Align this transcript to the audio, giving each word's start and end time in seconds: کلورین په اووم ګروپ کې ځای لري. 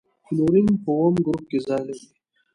کلورین 0.25 0.67
په 0.83 0.89
اووم 0.97 1.15
ګروپ 1.25 1.43
کې 1.49 1.59
ځای 1.67 1.81
لري. 1.87 2.05